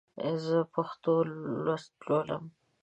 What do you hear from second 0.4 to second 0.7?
زه